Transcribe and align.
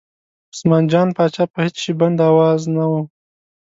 عثمان 0.51 0.83
جان 0.91 1.07
پاچا 1.15 1.43
په 1.51 1.57
هېڅ 1.65 1.75
شي 1.83 1.93
بند 1.99 2.17
او 2.27 2.33
واز 2.37 2.61
نه 2.75 2.83
و. 2.89 2.93